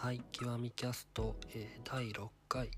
[0.00, 2.70] はい極みキャスト、えー、第6回、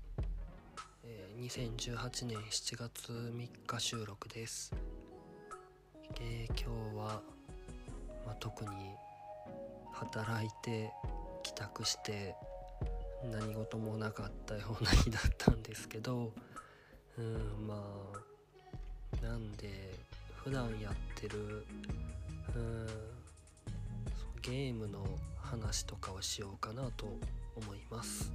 [1.03, 4.73] えー、2018年7月3日収録です、
[6.19, 7.21] えー、今日は、
[8.25, 8.71] まあ、特に
[9.93, 10.91] 働いて
[11.43, 12.33] 帰宅して
[13.31, 16.33] 何事もなかったような日だったんですけど
[17.19, 17.83] うんま
[19.21, 19.93] あなんで
[20.43, 21.67] 普段やってる
[22.55, 22.87] うん
[24.41, 25.05] ゲームの
[25.51, 27.05] 話とかをしようかなと
[27.57, 28.31] 思います。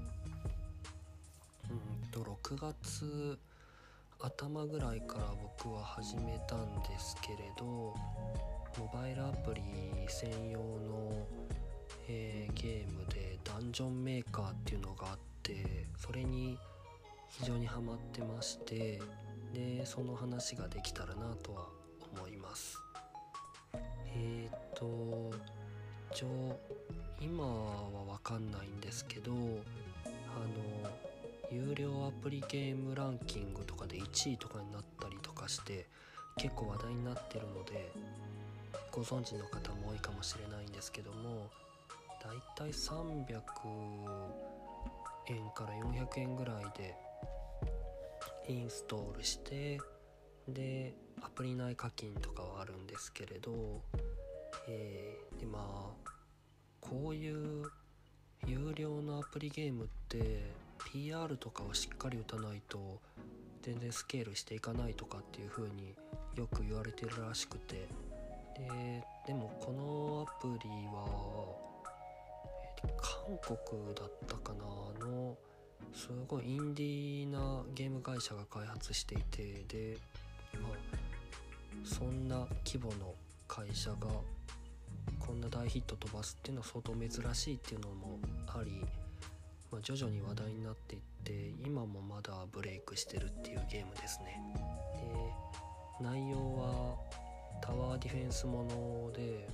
[1.71, 3.39] うんと6月
[4.21, 9.63] 頭ぐらいから僕は始めたんですけれどモバイルアプリ
[10.07, 11.27] 専用の、
[12.09, 16.59] えー、ゲームでダンジョンメーカーっていうのがあってそれに
[17.29, 19.01] 非常にハマってまして
[19.55, 21.69] でその話ができたらなとは
[22.15, 22.79] 思います。
[24.15, 25.33] えっ、と
[26.13, 26.59] 一応
[27.21, 30.91] 今は分かんないんですけどあの
[31.51, 35.87] 有料アプリゲームランキングとかで1位とかになったりとかして
[36.37, 37.93] 結構話題になってるので
[38.93, 41.51] ご存知の方も多いかもしれないんですけども
[42.23, 43.43] だいたい300
[45.29, 46.95] 円から400円ぐらいで
[48.49, 49.81] インストールして
[50.49, 53.83] でアプリ内課金とかはあるんですけれど
[54.69, 56.06] えー、でまあ
[56.91, 57.71] こういう
[58.47, 60.45] 有料のアプリゲームって
[60.93, 63.01] PR とかをしっかり打たないと
[63.63, 65.95] 全然スケールしていかないとかっていう風に
[66.37, 67.89] よく言われてるらしくて。
[68.57, 71.05] ででもこのアプリは
[72.97, 75.07] 韓国だったかな？
[75.07, 75.37] の
[75.93, 79.99] すごいインディーなゲーム会社が開発していてで
[80.55, 80.73] まあ
[81.85, 83.15] そんな規模の
[83.47, 83.97] 会社が
[85.27, 88.81] こんな大ヒット飛ばすっていうのは相当珍しいっていうのもあり、
[89.73, 91.33] まあ、徐々に話題になっていって
[91.65, 94.41] 今もまだブレイクしてるっていうゲームですね。
[96.01, 96.97] で内容は
[97.61, 99.49] タワーディフェンスもので、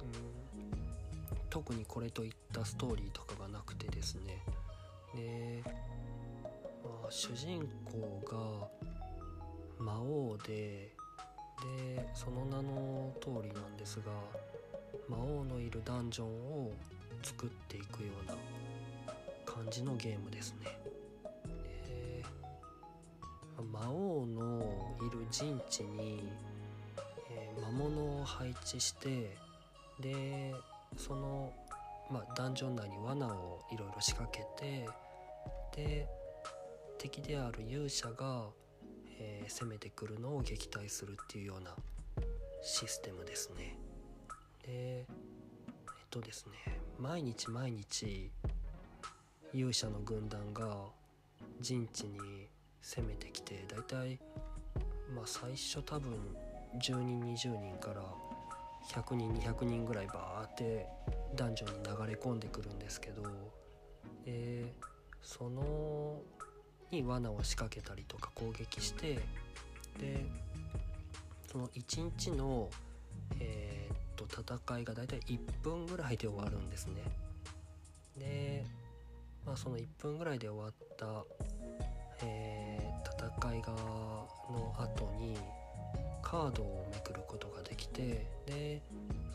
[0.00, 4.38] うん、特にこれといったストーリーとかがなくてですね
[5.14, 8.22] で、まあ、主人公
[9.78, 10.94] が魔王で
[11.62, 14.12] でその名の通りなんですが
[15.12, 16.72] 魔王のいるダンジョンを
[17.22, 18.34] 作っていくような
[19.44, 20.78] 感じのゲームですね。
[23.70, 26.24] 魔王のいる陣地に、
[27.30, 29.36] えー、魔物を配置して
[30.00, 30.54] で
[30.96, 31.52] その、
[32.10, 34.88] まあ、ダンジョン内に罠をいろいろ仕掛けて
[35.76, 36.06] で
[36.98, 38.46] 敵である勇者が、
[39.18, 41.70] えー、攻めてくるのを撃退するっていうような
[42.62, 43.81] システムですね。
[44.62, 45.04] でえっ
[46.10, 48.30] とですね毎日毎日
[49.52, 50.86] 勇者の軍団が
[51.60, 52.48] 陣地に
[52.80, 54.18] 攻めてきて大体
[55.14, 56.12] まあ最初多分
[56.80, 58.02] 10人20人から
[58.90, 60.86] 100人200人ぐらいバーって
[61.36, 63.22] ダンジョンに流れ込んでくるんですけど
[64.24, 64.72] で
[65.22, 66.20] その
[66.90, 69.20] に罠を仕掛けたりとか攻撃して
[69.98, 70.26] で
[71.50, 72.68] その1日の、
[73.40, 73.81] えー、
[74.32, 77.02] 戦いが大体1分ぐらいで終わるんですね。
[78.16, 78.64] で、
[79.46, 81.24] まあ、その1分ぐらいで終わった、
[82.24, 83.72] えー、戦いが
[84.52, 85.36] の後に
[86.22, 88.82] カードをめくることができてで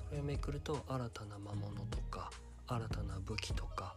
[0.10, 2.32] それをめくると新たな魔物とか
[2.68, 3.96] 新たな武器とか、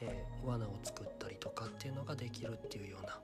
[0.00, 3.18] えー、罠を作ったりとかっていうのができるっていうような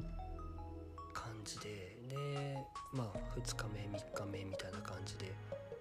[1.13, 2.59] 感じでで
[2.93, 5.33] まあ2日目3日目みたいな感じで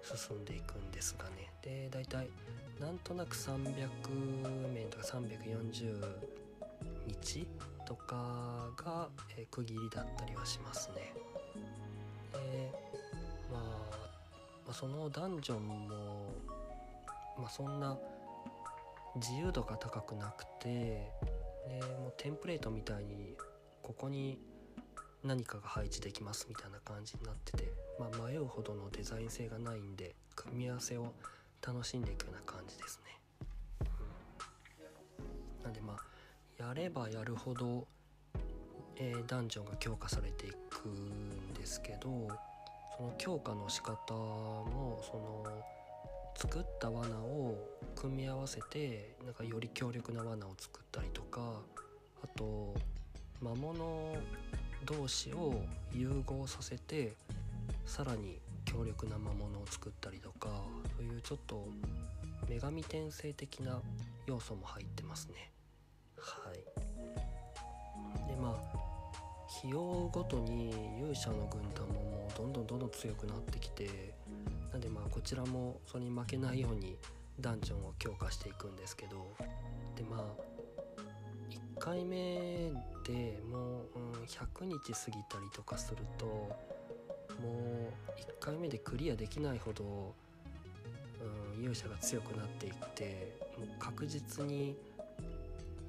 [0.03, 2.29] 進んでいくんですがねで大体
[2.79, 3.63] なんとなく300
[4.73, 6.03] 面とか340
[7.07, 7.47] 日
[7.85, 11.13] とかが、え区切りだったりはしますね。
[12.33, 12.71] で
[13.51, 15.87] まあ、まあ、そのダンジョンも、
[17.37, 17.97] まあ、そんな
[19.15, 21.11] 自由度が高くなくて
[21.67, 23.35] でもうテンプレートみたいに
[23.81, 24.39] ここに
[25.23, 31.13] 何かが配置できますみたいな感じになってて、まあ、迷うほどのデザイン性がないんで組み合わせを
[31.65, 33.19] 楽しんでいくような感じですね。
[35.59, 37.85] うん、なんでまあやればやるほど、
[38.95, 42.27] えー、ダンジョンが強化されていくんですけど
[42.97, 45.45] その強化の仕方もその
[46.35, 47.55] 作った罠を
[47.95, 51.61] 組み合わせてなんかより強力な罠を作ったりとか
[52.23, 52.73] あと
[53.39, 54.15] 魔物
[54.85, 55.61] 同士を
[55.93, 57.13] 融合させて
[57.85, 60.49] さらに強力な魔物を作ったりとか
[60.97, 61.67] そういうちょっと
[62.47, 63.79] 女神転生的な
[64.25, 65.51] 要素も入ってますね。
[66.17, 66.57] はい
[68.27, 68.91] でまあ
[69.47, 70.69] 日を追うごとに
[70.99, 74.13] 勇者の軍団ももうどんどんどんどん強くなってきて
[74.71, 76.97] なんでまあこちらもそれに負けないように
[77.39, 79.27] ダンジョンを強化していくんですけど
[79.95, 80.60] でまあ
[81.81, 82.71] 回目
[83.03, 86.51] でもう、うん、100日過ぎたりとかするとも
[88.07, 90.13] う1回目でクリアできないほど、
[91.55, 94.77] うん、勇者が強くなっていってもう確実に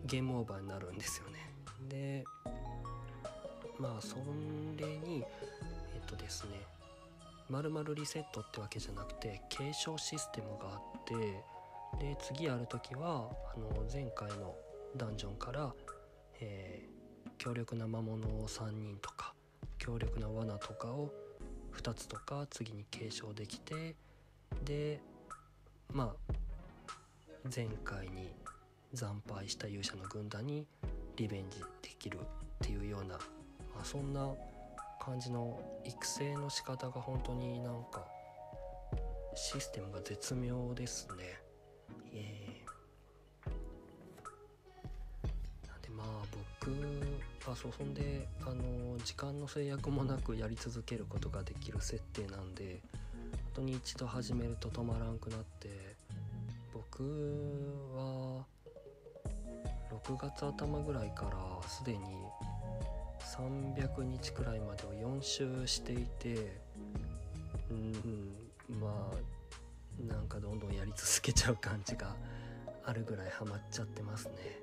[0.07, 1.53] ゲームオーバーになるんですよね。
[1.89, 2.25] で
[3.79, 5.25] まあそれに
[5.95, 6.51] えっとですね
[7.51, 11.15] まるまるリセットってわけじゃなくて継承システムがあって
[12.01, 14.55] で次やる時はあの前回の
[14.97, 15.73] ダンジョンから、
[16.41, 19.35] えー、強力な魔物を3人とか
[19.79, 21.11] 強力な罠とかを
[21.75, 23.97] 2つとか次に継承できて
[24.65, 25.01] で
[25.93, 26.33] まあ
[27.55, 28.33] 前回に
[28.95, 30.67] 惨敗した勇者の軍団に
[31.17, 32.25] リベンジできるっ
[32.61, 33.15] ていうような、
[33.75, 34.29] まあ、そんな
[35.01, 38.07] 感じの育成の仕方が本当になんか
[39.35, 41.41] システムが絶妙ですね。
[47.45, 52.81] 僕はそうそんであの時間の制約もなくやり続けることができる設定なんで
[53.33, 55.69] 本当に一度始めると止まらんくなって
[56.73, 57.03] 僕
[57.97, 58.45] は
[60.07, 61.99] 6月頭ぐらいからすでに
[63.37, 66.61] 300日くらいまでを4周していて
[67.71, 68.35] うん
[68.81, 72.15] まあなんかどんどんやり続けちゃう感じが
[72.85, 74.62] あるぐらいハマっちゃってますね。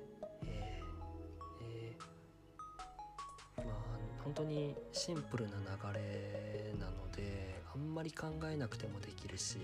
[4.30, 9.58] 本当にシンプルな流れなのであんまり考えなくてもできるし、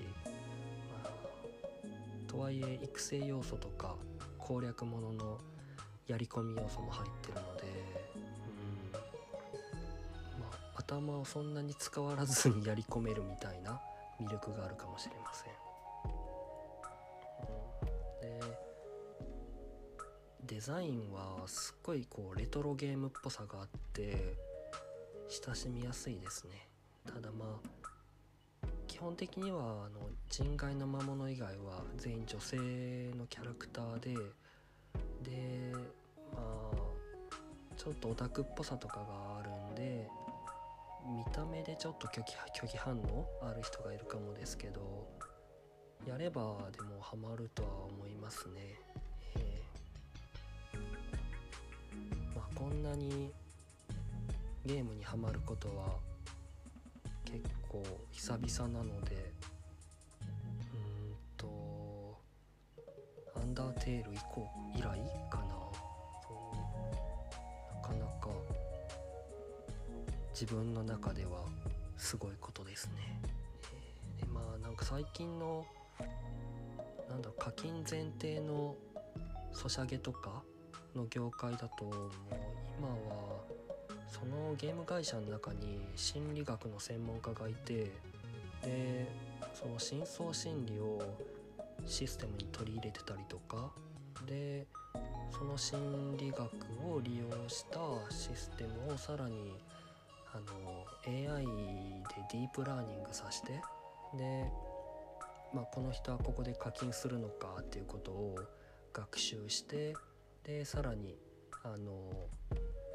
[1.05, 1.11] まあ、
[2.27, 3.95] とはいえ育成要素とか
[4.39, 5.39] 攻略ものの
[6.09, 7.63] やり込み要素も入ってるので
[10.35, 13.81] うんまあ頭をそんなに使わらずにやり込めるみたいな
[14.21, 15.67] 魅力があるかもしれません。
[20.45, 24.46] デザインはすっごいこうレトロゲームっぽさがあって
[25.29, 26.69] 親しみやすいですね。
[27.07, 27.87] ただまあ
[28.87, 32.57] 基本的にはあの人外の魔物以外は全員女性
[33.15, 34.15] のキャラクターで
[35.23, 35.73] で
[36.33, 36.97] まあ
[37.77, 39.05] ちょっとオタクっぽさとかが
[39.39, 40.09] あるんで
[41.07, 45.07] 見た目でちょっと拒否拒否反応ある人がいるかもですけど
[46.07, 48.81] やればでもハマるとは思いますね、
[49.37, 53.31] えー、まあ、こんなに
[54.67, 55.97] ゲームにはまることは
[57.25, 59.33] 結構久々なので
[60.73, 62.19] うんと
[63.37, 64.83] アンダーテール以降以来
[65.31, 65.45] かな
[67.77, 68.29] なかなか
[70.33, 71.45] 自分の中では
[71.97, 72.93] すごいことですね。
[74.19, 75.65] えー、でまあなんか最近の
[77.09, 78.75] なんだろう課金前提の
[79.53, 80.43] ソシャゲとか
[80.95, 82.11] の業界だともう
[82.79, 83.36] 今は
[84.09, 87.93] そのゲーム会社の中に心理学の専門家がいて
[88.63, 89.07] で
[89.55, 91.01] その深層心理を
[91.87, 93.71] システムに取り入れてたりとか
[94.27, 94.67] で
[95.31, 96.45] その心理学
[96.91, 97.79] を利用した
[98.11, 99.55] システムをさらに
[100.33, 101.51] あの AI で
[102.33, 103.53] ディープラーニングさせて
[104.17, 104.45] で、
[105.55, 108.37] まあ、この人はここで課金するのかっていうことを
[108.93, 109.95] 学習して
[110.45, 111.17] でさらに
[111.65, 112.11] あの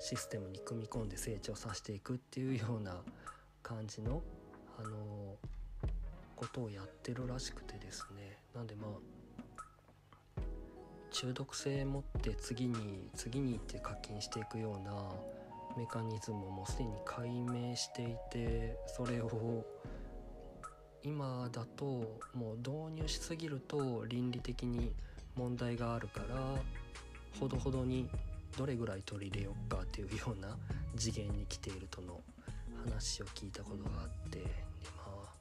[0.01, 2.98] システムに組み込んで成長させていくっていうような
[3.62, 4.24] 感じの
[4.79, 5.36] あの
[6.36, 8.39] ことをやってるらしくてですね。
[8.55, 10.41] なんでまあ
[11.12, 15.12] 中毒性持って次に次にって課金していくような
[15.77, 19.63] メカニズムもすでに解明していてそれを
[21.03, 24.93] 今だともう導入しすぎると倫理的に
[25.36, 26.36] 問題があるから
[27.39, 28.10] ほどほどに
[28.58, 30.58] どれぐらい取り入れようかっていうような
[30.98, 32.20] 次元に来ているとの
[32.86, 34.46] 話を聞いたことがあってで
[34.98, 35.34] まあ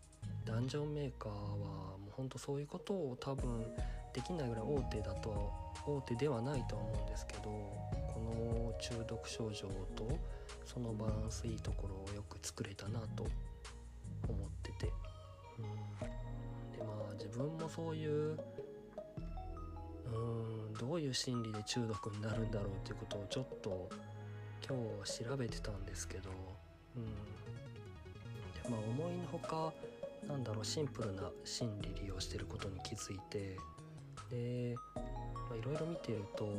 [0.45, 3.65] ダンジョンメーカーはもうほんとそういうことを多分
[4.13, 5.53] できないぐらい大手だと
[5.87, 10.19] 大手ではないとは思うんですけどこの中毒症状と
[10.65, 13.27] そのバランスいいところをよく作れたなと
[14.29, 14.93] 思ってて。
[15.59, 16.77] うん。
[16.77, 18.39] でまあ自分もそういう
[20.07, 23.91] うんどういう心理で中毒になるんだろうっていうことをちょっと
[24.67, 26.31] 今日調べてたんですけど
[26.97, 27.05] うん。
[28.63, 29.75] でまあ思いのほか
[30.27, 33.59] なんだろうシンプルな心理利用してることに気づいて
[34.31, 34.77] で、い
[35.63, 36.51] ろいろ見てるとその、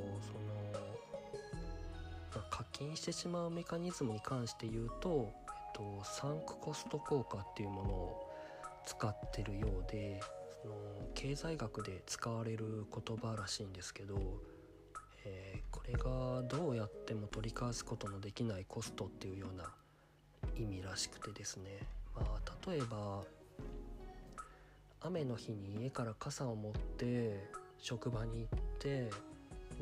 [2.35, 8.29] まあ、課金してしまうメカニズムに関して言うと、えっと、サンクコスト効果っていうものを
[8.85, 10.19] 使ってるようで
[10.61, 10.75] その
[11.15, 14.15] 経済学で使われる言葉らしいんですけど、
[15.25, 19.65] えー、これがどうやっても取り返すことのできないコストっていうような
[20.55, 21.79] 意味らしくてですね、
[22.15, 23.23] まあ、例えば
[25.01, 27.49] 雨の日に家から傘を持って
[27.79, 29.09] 職場に行って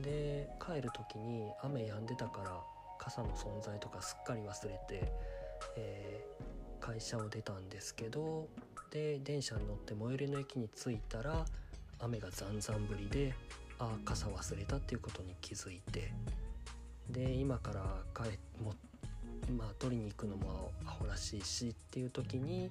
[0.02, 2.52] で帰る時に雨止んでたから
[2.98, 5.12] 傘の存在とかすっかり忘れて、
[5.76, 8.48] えー、会社を出たんですけど
[8.92, 11.46] で電車に乗って最寄りの駅に着いたら
[12.00, 13.34] 雨がざんざん降りで
[13.78, 16.12] ああ傘忘れたっていうことに気づいて。
[17.10, 18.74] で今から帰も
[19.58, 22.70] まあ取りに行くのもアホらしいしっていう時に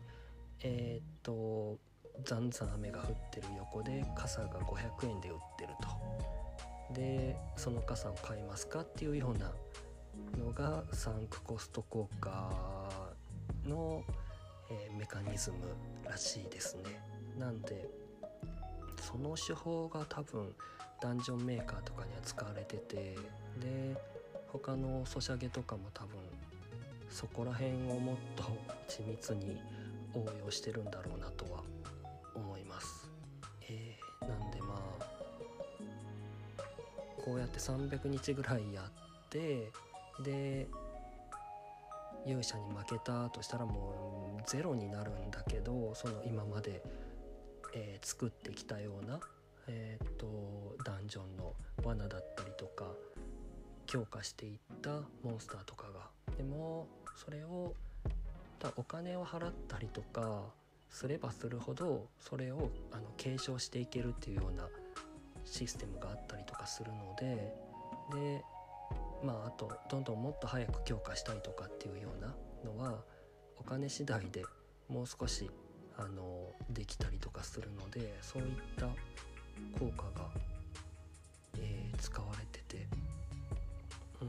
[0.63, 1.77] えー、っと
[2.25, 6.95] ざんざん雨が降ってる横で傘が500円で売ってると。
[6.95, 9.53] でその傘を買いますかっていうような
[10.43, 12.51] のがサンクコスト効果
[13.67, 14.03] の、
[14.71, 15.57] えー、メカニズム
[16.05, 17.01] らしいですね
[17.39, 17.89] なんで
[19.01, 20.55] その手法が多分
[21.01, 23.17] ダンジョンメーカーとかには使われてて
[23.61, 23.97] で
[24.49, 26.17] 他のソシャゲとかも多分
[27.09, 28.45] そこら辺をもっと
[28.89, 29.61] 緻密に
[30.15, 31.63] 応用してるんだろうなとは
[32.35, 33.11] 思います。
[33.69, 35.09] えー、なんでまあ
[37.25, 39.71] こうやって300日ぐらいやって
[40.23, 40.67] で
[42.27, 46.83] 勇者に負けたとしたらもうゼロになるんだけどその今まで、
[47.75, 49.21] えー、作ってきたような、
[49.67, 51.55] えーと、ダンジョンの
[51.85, 52.87] 罠だったりとか
[53.87, 54.91] 強化していった
[55.23, 56.09] モンスターとかが。
[56.37, 57.75] でもそれを
[58.77, 60.43] お金を払ったりとか
[60.91, 64.69] すればするほどそれをあの継承していけるっていうような
[65.45, 67.55] システムがあったりとかするので
[68.13, 68.43] で
[69.23, 72.99] まああとどんどんもっと早く強化したいとかっていうようなのは
[73.61, 74.45] お金次第で
[74.89, 75.51] もう少し
[75.97, 78.87] あのできたりとかするのでそういった
[79.79, 80.29] 効果が、
[81.59, 82.87] えー、使われてて
[84.21, 84.29] うん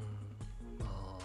[0.80, 1.18] ま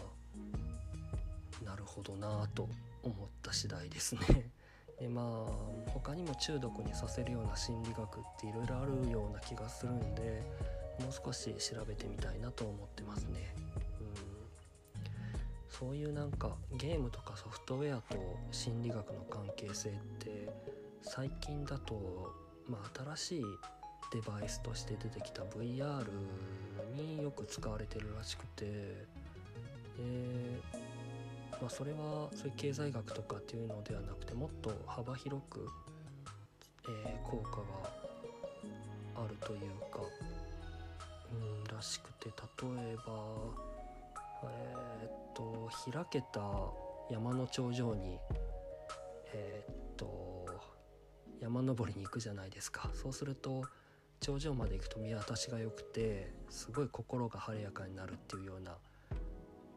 [1.63, 2.69] あなるほどなと
[3.03, 4.51] 思った次第ですね。
[5.01, 10.43] でまあ他にも中毒にさせるような心理学っていろいろあるような気がするんで
[11.01, 13.64] もう少し調べてみたいなと思ってますね。
[15.79, 18.17] そういうなんかゲームとかソフトウェアと
[18.53, 20.49] 心理学の関係性って
[21.03, 22.33] 最近だと、
[22.69, 23.45] まあ、新しい
[24.13, 26.07] デバイスとして出てきた VR
[26.95, 29.05] によく使われてるらしくてで
[31.61, 35.67] まあ、それはそういう経済学とかっていうのではなくてもっと幅広く、
[36.89, 37.59] えー、効果
[39.17, 39.61] があるという
[39.93, 40.01] か、
[41.33, 42.33] うん、らしくて例
[42.93, 43.13] えば
[44.45, 45.24] えー、っと
[45.91, 46.41] 開けた
[47.11, 48.19] 山の頂上に
[49.33, 50.47] えー、っと
[51.41, 52.91] 山登りに行くじゃないですか。
[52.95, 53.65] そうすると
[54.21, 58.77] 頂上まで行くと見渡しが良くてすごい心が晴れやかになるっていうような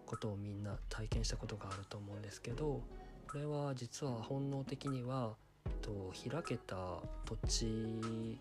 [0.05, 2.81] ことをみんな体験したことがあると思うんですけど
[3.29, 5.35] これは実は本能的には
[5.81, 6.75] と開けた
[7.25, 8.39] 土地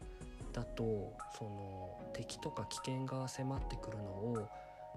[0.53, 4.49] だとその敵とか危険が迫ってくるのを、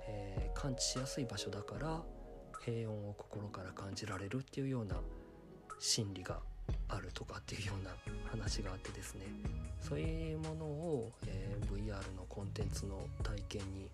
[0.08, 2.01] えー、感知しやすい場所だから
[2.66, 4.96] 平穏を心から感じられるっていうような
[5.80, 6.39] 心理が
[6.88, 7.92] あるとかっていうような
[8.30, 9.25] 話があってですね。
[9.82, 13.89] そういうものを、えー、VR のコンテンツの体験に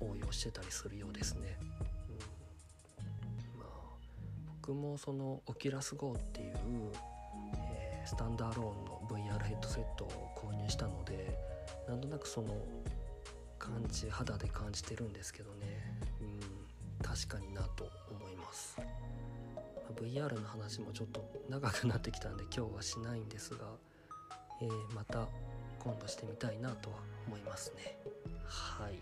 [0.00, 1.58] 応用してたりするようですね。
[4.62, 6.54] 僕もそのオキラス GO っていう、
[7.54, 11.36] えー、スタンダーローンの VR ヘッドセットを購入したので
[11.86, 12.56] なんとなくその
[13.58, 15.93] 感じ肌で感じてるんですけどね。
[17.14, 18.76] 確かになと思います、
[19.94, 23.58] VR の話もちょっと長くなってきたんで今日はしないんですが、
[24.60, 25.28] えー、また
[25.78, 26.96] 今度してみたいなとは
[27.28, 27.96] 思いますね。
[28.44, 28.94] はい。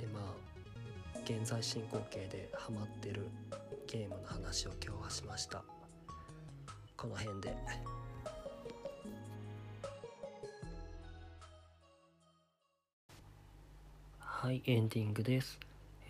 [0.00, 3.28] でまあ現在進行形でハマってる
[3.86, 5.62] ゲームの話を今日はしました。
[6.96, 7.54] この辺で。
[14.18, 15.58] はいエンディングです、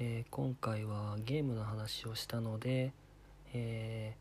[0.01, 2.93] えー、今回はゲームの話をしたので、
[3.53, 4.15] え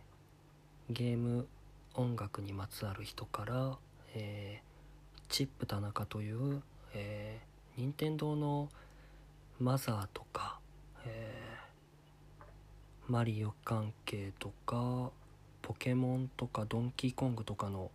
[0.92, 1.48] ー、ゲーム
[1.94, 3.78] 音楽にまつわる人から、
[4.16, 6.62] えー、チップ田中という、
[6.94, 8.70] えー、任天堂の
[9.60, 10.60] マザーとか、
[11.06, 11.48] えー
[13.10, 15.12] マリオ関係とか
[15.62, 17.90] ポケモンとかドンキーコングとかの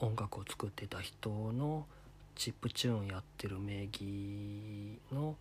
[0.00, 1.86] 音楽を作ってた人の
[2.34, 5.36] チップチューンやってる名義の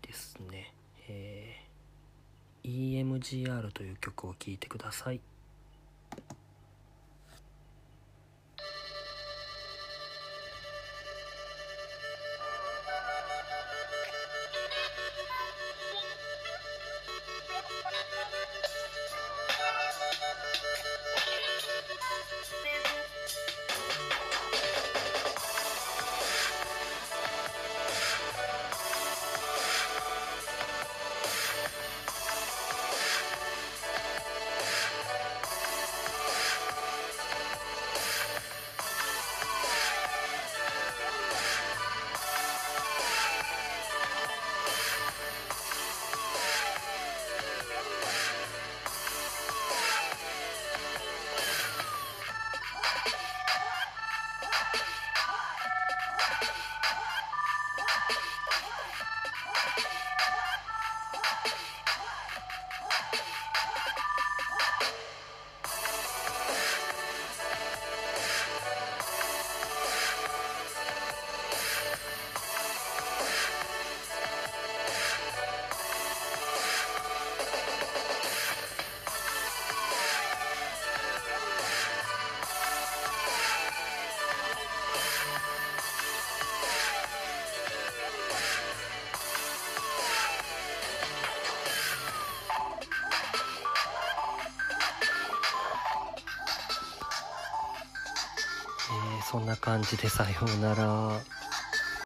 [0.00, 0.72] ですね、
[1.08, 5.20] えー、EMGR という曲を聴いてください。
[99.36, 101.35] そんな感じでさようなら。